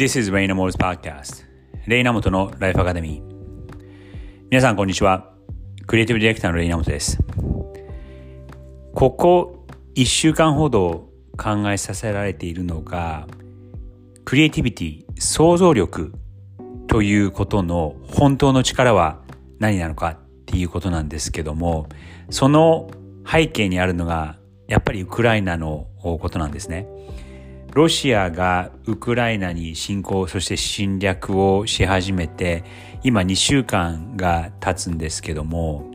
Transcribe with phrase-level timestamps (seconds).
[0.00, 1.44] This is Raina Moore's Podcast.
[1.86, 3.22] レイナモトのライフアカデミー
[4.48, 5.34] 皆さんこんにちは。
[5.86, 7.18] クリエイティブディレクターのレイナモトです。
[8.94, 13.26] ここ1週間ほど考えさせられているのが
[14.24, 16.14] クリエイティビティ想像力
[16.86, 19.20] ということの本当の力は
[19.58, 21.90] 何なのかっていうことなんですけども
[22.30, 22.90] その
[23.30, 26.88] 背景にあるのがやっぱりウクライナのことなんですね。
[27.72, 32.64] ロシアがウクライナに侵攻、そして侵略をし始めて、
[33.04, 35.88] 今2週間が経つんですけども、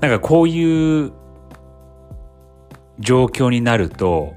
[0.00, 1.12] なんかこういう
[2.98, 4.34] 状況になると、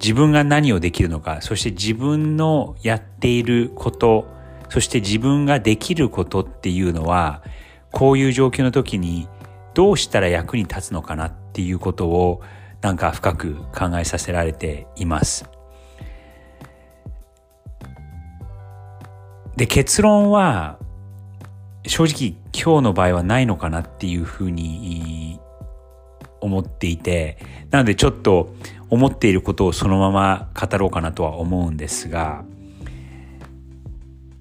[0.00, 4.26] 自分が何をできるのか、そして自分のやっていること、
[4.68, 7.42] そして自分ができることっていうのは、
[7.90, 9.28] こういう状況の時に
[9.74, 12.42] どうしたら役に立つのかなっていうことを
[12.82, 15.48] なんか深く考えさせられています。
[19.56, 20.78] で、結論は
[21.86, 25.40] 正直今日の場合はないのかなっていうふうに
[26.40, 27.38] 思っていて、
[27.70, 28.54] なのでちょっと
[28.90, 32.44] 思っていることをそのまま語ろうかなとは思うんですが、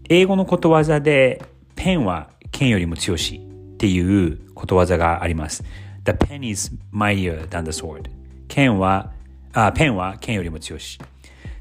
[0.10, 1.44] 英語のことわざで
[1.76, 3.40] ペンは剣よりも強し
[3.74, 5.64] っていうことわざがあります。
[6.06, 8.21] The pen is mightier than the sword.
[8.52, 9.14] 剣は、
[9.54, 11.00] あ、ペンは剣よりも強し。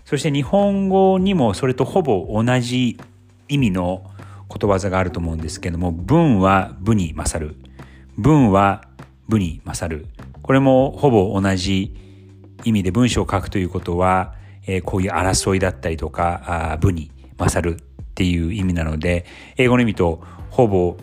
[0.04, 2.98] そして日本語にもそれとほぼ同じ
[3.48, 4.02] 意味の
[4.48, 7.54] ことわざがあると思うんですけども、文は武に勝る。
[8.18, 8.88] 文は
[9.28, 10.06] 武に勝る。
[10.42, 11.94] これもほぼ同じ
[12.64, 14.34] 意味で文章を書くということは、
[14.66, 17.84] えー、こういう争いだったりとか、あ武に勝るっ
[18.16, 20.96] ていう意味なので、英語の意味とほぼ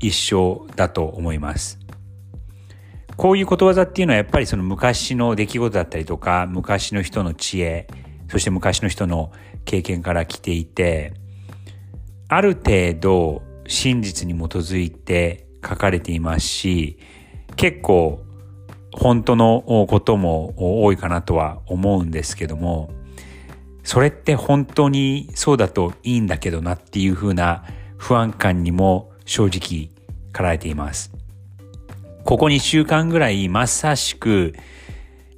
[0.00, 1.78] 一緒だと思います。
[3.20, 7.86] こういうことわざっていうのはやっぱりその昔の出来事だったりとか、昔の人の知恵、
[8.30, 9.30] そして昔の人の
[9.66, 11.12] 経験から来ていて、
[12.28, 16.98] ある程度真実に基づいて書かれていますし、
[17.56, 18.24] 結構
[18.90, 22.90] 本当のことも多いかなとは思うんですけども、
[23.84, 27.64] それって本当にそうだといいんだけどなっていうふうな
[27.98, 29.90] 不安感にも正直
[30.32, 31.19] 駆られています。
[32.24, 34.54] ここ2週間ぐらいまさしく、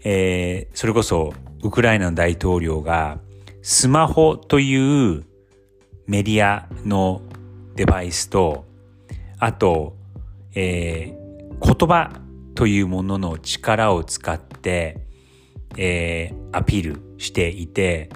[0.05, 1.33] えー、それこそ
[1.63, 3.19] ウクライナの大統領が
[3.63, 5.25] スマホという
[6.07, 7.23] メディアの
[7.77, 8.65] デバイスと、
[9.39, 9.97] あと、
[10.55, 12.11] えー、言葉
[12.55, 15.07] というものの力を使って、
[15.77, 18.11] えー、アピールしていて、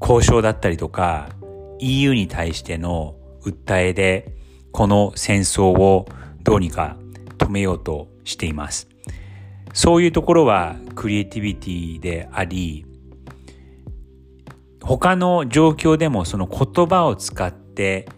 [0.00, 1.28] 交渉だったりとか
[1.80, 4.34] EU に対しての訴えで
[4.72, 6.08] この戦争を
[6.42, 6.96] どうにか
[7.48, 8.88] 止めようとしています。
[9.72, 12.84] そういうところはクリエイティビティであり、
[14.82, 18.08] 他の状況でもその言葉を使って、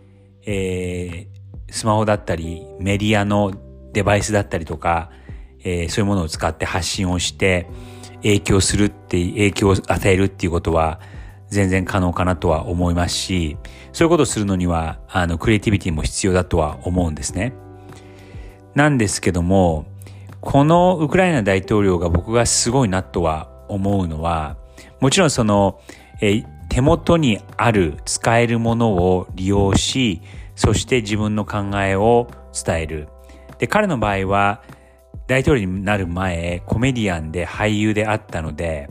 [0.47, 3.53] えー、スマホだったりメディアの
[3.93, 5.11] デバイスだったりとか、
[5.65, 7.67] えー、そういうものを使って発信をして
[8.23, 11.01] 影響するって影響を与えるっていうことは
[11.49, 13.57] 全然可能かなとは思いますし、
[13.93, 17.53] そういうことをするのには、あの、クリエイティビティも必要だとは思うんですね。
[18.75, 19.87] なんですけども、
[20.41, 24.57] このウクライナ大統領が僕がすごいなとは思うのは、
[25.01, 25.81] もちろんその、
[26.21, 30.23] え手元にある使えるものを利用し、
[30.55, 33.09] そして自分の考えを伝える。
[33.59, 34.63] で、彼の場合は、
[35.27, 38.89] 大統領になる前、コメディアンで俳優であったので、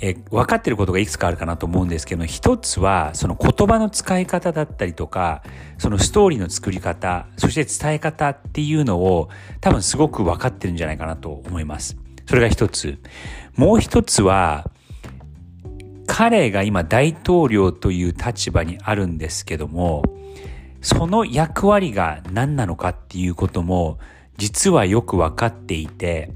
[0.00, 5.42] え分かってることがいくつかあるかなと思うんですけど一つはその言葉の使い方だったりとか
[5.78, 9.30] そのストーリーの作り方そして伝え方っていうのを
[9.60, 11.96] 多分すごく分かってるんじゃないかなと思います。
[12.28, 12.98] それが一つ。
[13.54, 14.70] もう一つは
[16.06, 20.02] 彼が今大統領という立場にあるんですけども
[20.80, 23.98] その役割が何なのかっていうことも
[24.36, 26.30] 実はよく分かっていて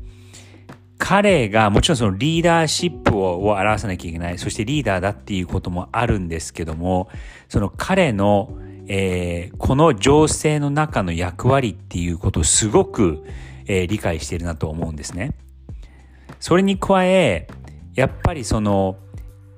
[1.00, 4.38] 彼がもちろんそのリーダーシップを表さなきゃいけない。
[4.38, 7.08] そしてリーダーだっていうこともあるんですけども、
[7.48, 8.56] その彼の、
[8.86, 13.24] えー、この情勢の中の役割っていうことをすごく、
[13.66, 15.32] えー、理解しているなと思うんですね。
[16.38, 17.48] それに加え、
[17.94, 18.96] やっぱりその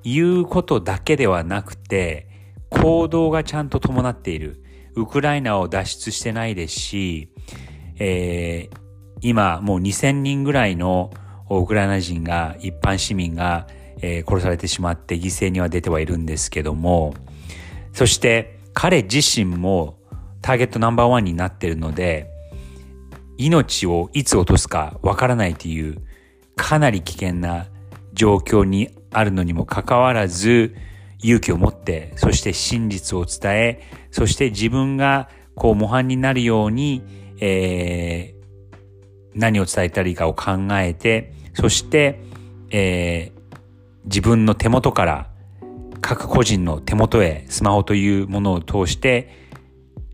[0.03, 2.27] 言うことだけではなくて、
[2.69, 4.63] 行動がちゃんと伴っている。
[4.95, 7.29] ウクライナを脱出してないですし、
[7.99, 8.77] えー、
[9.21, 11.11] 今もう2000人ぐらいの
[11.59, 13.67] ウクライナ人が、一般市民が、
[14.01, 17.13] え、殺されてしまって犠牲には出てはいるんですけども、
[17.93, 19.97] そして彼自身も
[20.41, 22.29] ターゲットナンバーワンになっているので、
[23.37, 26.01] 命をいつ落とすかわからないという
[26.55, 27.67] かなり危険な
[28.13, 30.75] 状況にあるのにもかかわらず、
[31.21, 37.03] 勇気を持って、そして真実を伝え、そして自分がこう模範になるように、
[37.39, 42.19] えー、何を伝えたらいいかを考えて、そして、
[42.71, 43.53] えー、
[44.05, 45.29] 自分の手元から
[46.01, 49.43] 各個人の手元へスマホというものを通して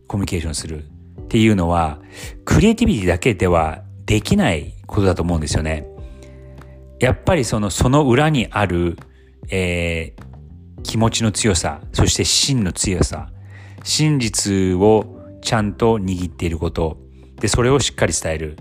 [0.08, 0.84] コミュニケーションする
[1.22, 2.00] っていうのは、
[2.44, 5.86] クリエイティビティだけではできないことだと思うんですよね。
[7.00, 8.98] やっぱりその、その裏にある、
[9.52, 13.30] えー、気持ちの強さ、そして真の強さ、
[13.84, 16.98] 真実をちゃんと握っていること、
[17.40, 18.58] で、それをしっかり伝える。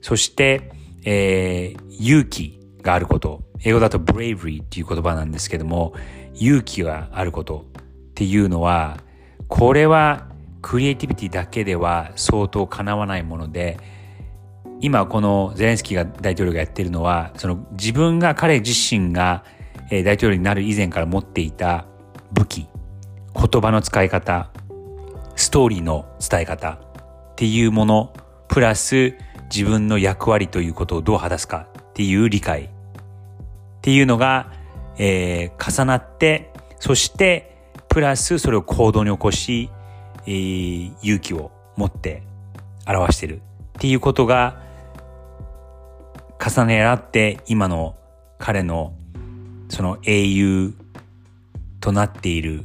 [0.00, 0.70] そして、
[1.06, 3.42] えー、勇気があること。
[3.64, 5.94] 英語だと bravery っていう言葉なんですけども、
[6.34, 7.64] 勇気があること
[8.10, 8.98] っていうのは、
[9.48, 10.28] これは
[10.60, 13.78] クリエイティビティだけでは相当叶わないもので、
[14.80, 19.44] 今このゼレンスキーが大統領がやってるのは、その自分が彼自身が
[19.90, 21.86] 大統領になる以前から持っていた
[22.32, 22.68] 武器、
[23.34, 24.50] 言葉の使い方、
[25.36, 26.80] ストーリーの伝え方
[27.32, 28.12] っていうもの、
[28.48, 29.14] プラス
[29.54, 32.68] 自分の役割ということをどう果たすかっていう理解っ
[33.82, 34.52] ていうのが、
[34.98, 39.70] えー、重なって、そしてプラスそれを行動に起こし、
[40.26, 42.22] えー、勇気を持って
[42.86, 43.40] 表してるっ
[43.78, 44.62] ていうことが
[46.38, 47.96] 重ね合って今の
[48.38, 48.94] 彼の
[49.68, 50.74] その英雄
[51.80, 52.64] となっている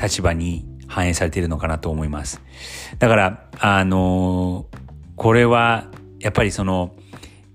[0.00, 2.40] 立場に反映されているのかなと思います。
[2.98, 4.66] だから、あの
[5.16, 5.90] これは
[6.20, 6.94] やっぱりその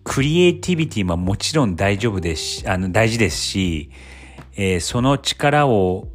[0.04, 3.92] クリエイティビティももちろん大丈夫ですし、あの大事ですし、
[4.56, 6.08] えー、その力を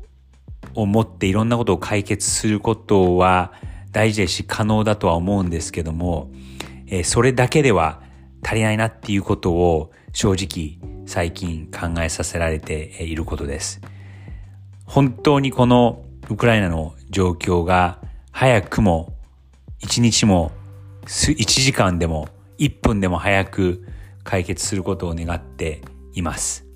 [0.75, 3.53] を持っていろんなことを解決することは
[3.93, 6.31] 大事ですし可能だとは思うんですけども、
[6.89, 8.03] えー、それだけでは
[8.43, 13.81] 足りないなっていうことを正直最近考えさせられていることです。
[14.85, 17.99] 本当にこのウクライナの状況が
[18.33, 19.13] 早くも
[19.81, 20.53] 一日も
[21.07, 22.29] 1時間でも
[22.59, 23.85] 1分でも早く
[24.23, 25.83] 解決することを願って
[26.15, 26.67] います。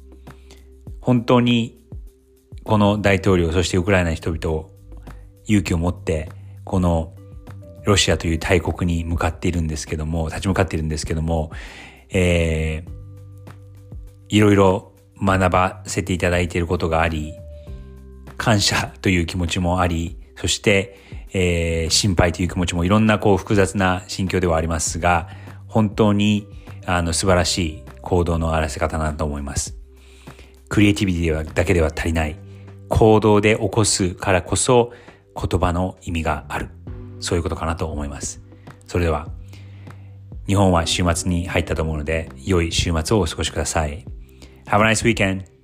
[1.01, 1.79] 本当に
[2.65, 4.71] この大統領、そしてウクライナの人々を
[5.47, 6.31] 勇気を持って、
[6.65, 7.15] この
[7.85, 11.51] ロシアという大国に向かっているんですけども、立ち向かっているんですけども、
[12.11, 12.91] えー、
[14.29, 14.93] いろいろ
[15.23, 17.33] 学ばせていただいていることがあり、
[18.37, 20.99] 感謝という気持ちもあり、そして、
[21.33, 25.29] えー、心配という気持ちもいろんなこう複雑な心境ではありますが、
[25.67, 26.47] 本当に
[26.87, 29.77] あの素晴らしい行動の表せ方だと思います。
[30.69, 32.37] クリエイティビティではだけでは足りない。
[32.89, 34.93] 行動で起こすからこそ
[35.35, 36.71] 言葉の意味がある。
[37.21, 38.43] そういうことかなと思います。
[38.87, 39.29] それでは、
[40.47, 44.07] 日本は週末に入ったと思うので、良い週末をお過ごしください。
[44.67, 45.58] Have a nice weekend!